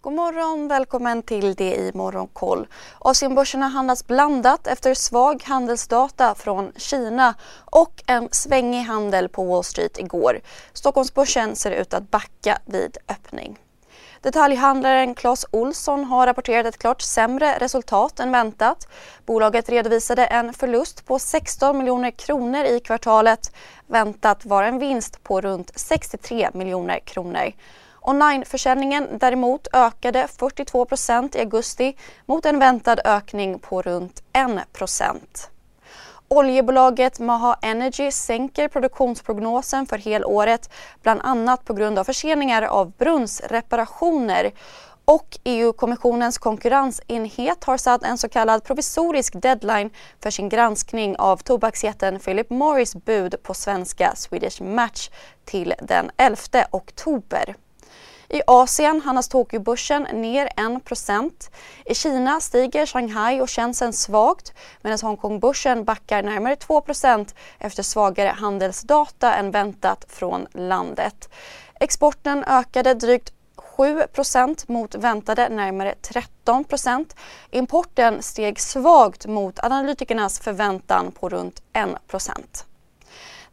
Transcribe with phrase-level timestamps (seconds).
[0.00, 2.66] God morgon, välkommen till det i Morgonkoll.
[2.98, 7.34] Asienbörserna handlas blandat efter svag handelsdata från Kina
[7.64, 10.40] och en svängig handel på Wall Street igår.
[10.72, 13.58] Stockholmsbörsen ser ut att backa vid öppning.
[14.20, 18.88] Detaljhandlaren Clas Olsson har rapporterat ett klart sämre resultat än väntat.
[19.26, 23.52] Bolaget redovisade en förlust på 16 miljoner kronor i kvartalet.
[23.86, 27.52] Väntat var en vinst på runt 63 miljoner kronor.
[28.06, 35.50] Onlineförsäljningen däremot ökade 42% i augusti mot en väntad ökning på runt 1
[36.28, 40.70] Oljebolaget Maha Energy sänker produktionsprognosen för helåret
[41.02, 44.52] bland annat på grund av förseningar av brunnsreparationer
[45.04, 49.90] och EU-kommissionens konkurrensenhet har satt en så kallad provisorisk deadline
[50.22, 55.10] för sin granskning av tobaksjätten Philip Morris bud på svenska Swedish Match
[55.44, 56.36] till den 11
[56.70, 57.56] oktober.
[58.28, 61.30] I Asien handlas Tokyobörsen ner 1%
[61.84, 69.34] I Kina stiger Shanghai och Shenzhen svagt medan Hongkongbörsen backar närmare 2% efter svagare handelsdata
[69.34, 71.28] än väntat från landet.
[71.80, 73.32] Exporten ökade drygt
[73.76, 75.94] 7% mot väntade närmare
[76.46, 77.16] 13%
[77.50, 81.88] Importen steg svagt mot analytikernas förväntan på runt 1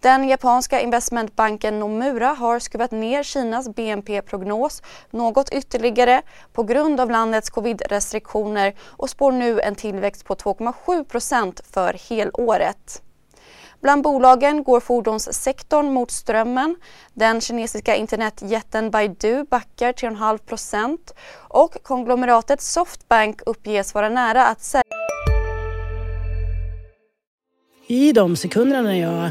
[0.00, 7.50] den japanska investmentbanken Nomura har skruvat ner Kinas BNP-prognos något ytterligare på grund av landets
[7.50, 13.02] covid-restriktioner och spår nu en tillväxt på 2,7% för helåret.
[13.80, 16.76] Bland bolagen går fordonssektorn mot strömmen.
[17.14, 20.98] Den kinesiska internetjätten Baidu backar 3,5%
[21.48, 24.84] och konglomeratet Softbank uppges vara nära att sälja.
[27.86, 29.30] I de sekunderna när jag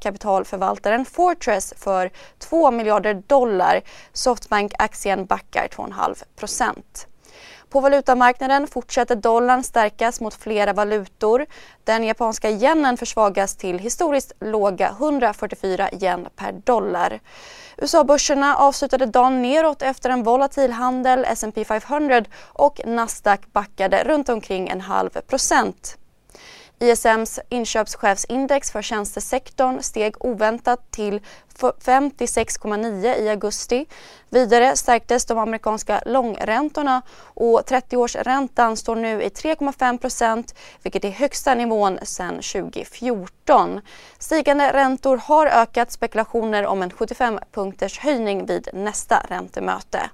[0.00, 3.80] kapitalförvaltaren Fortress för 2 miljarder dollar.
[4.12, 7.06] Softbank-aktien backar 2,5 procent.
[7.70, 11.46] På valutamarknaden fortsätter dollarn stärkas mot flera valutor.
[11.84, 17.20] Den japanska yenen försvagas till historiskt låga 144 yen per dollar.
[17.76, 21.24] USA-börserna avslutade dagen neråt efter en volatil handel.
[21.24, 25.98] S&P 500 och Nasdaq backade runt omkring en halv procent.
[26.78, 31.20] ISMs inköpschefsindex för tjänstesektorn steg oväntat till
[31.58, 33.86] 56,9 i augusti.
[34.30, 41.98] Vidare stärktes de amerikanska långräntorna och 30-årsräntan står nu i 3,5% vilket är högsta nivån
[42.02, 43.80] sedan 2014.
[44.18, 50.10] Stigande räntor har ökat spekulationer om en 75 punkters höjning vid nästa räntemöte.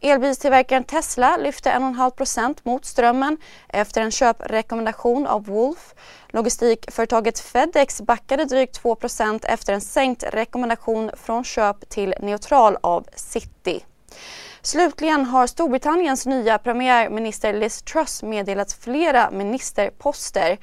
[0.00, 3.36] Elbilstillverkaren Tesla lyfte 1,5% mot strömmen
[3.68, 5.94] efter en köprekommendation av Wolf.
[6.28, 13.84] Logistikföretaget Fedex backade drygt 2% efter en sänkt rekommendation från köp till neutral av City.
[14.66, 20.58] Slutligen har Storbritanniens nya premiärminister Liz Truss meddelat flera ministerposter.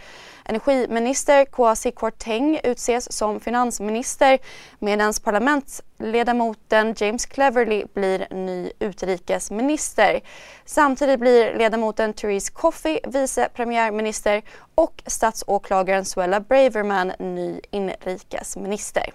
[0.46, 4.40] Energiminister Kwasi Kwarteng utses som finansminister
[4.80, 10.22] medan parlamentsledamoten James Cleverly blir ny utrikesminister.
[10.66, 14.42] Samtidigt blir ledamoten Therese Coffey vice premiärminister
[14.76, 19.14] och statsåklagaren Suella Braverman ny inrikesminister.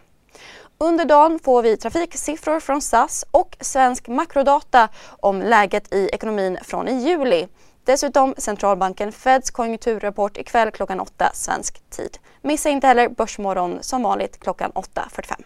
[0.80, 4.88] Under dagen får vi trafiksiffror från SAS och svensk makrodata
[5.20, 7.48] om läget i ekonomin från i juli.
[7.84, 12.18] Dessutom centralbanken Feds konjunkturrapport ikväll klockan 8 svensk tid.
[12.42, 15.42] Missa inte heller Börsmorgon som vanligt klockan 8.45.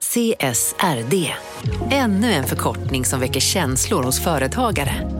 [0.00, 1.34] CSRD,
[1.90, 5.19] ännu en förkortning som väcker känslor hos företagare.